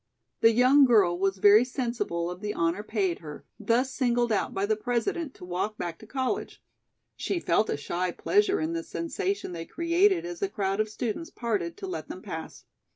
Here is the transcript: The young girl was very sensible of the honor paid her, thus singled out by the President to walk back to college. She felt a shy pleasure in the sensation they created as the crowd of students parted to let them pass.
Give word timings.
The 0.39 0.51
young 0.51 0.85
girl 0.85 1.15
was 1.15 1.37
very 1.37 1.63
sensible 1.63 2.31
of 2.31 2.41
the 2.41 2.55
honor 2.55 2.81
paid 2.81 3.19
her, 3.19 3.45
thus 3.59 3.93
singled 3.93 4.31
out 4.31 4.51
by 4.51 4.65
the 4.65 4.75
President 4.75 5.35
to 5.35 5.45
walk 5.45 5.77
back 5.77 5.99
to 5.99 6.07
college. 6.07 6.59
She 7.15 7.39
felt 7.39 7.69
a 7.69 7.77
shy 7.77 8.09
pleasure 8.09 8.59
in 8.59 8.73
the 8.73 8.81
sensation 8.81 9.51
they 9.51 9.65
created 9.67 10.25
as 10.25 10.39
the 10.39 10.49
crowd 10.49 10.79
of 10.79 10.89
students 10.89 11.29
parted 11.29 11.77
to 11.77 11.85
let 11.85 12.07
them 12.07 12.23
pass. 12.23 12.65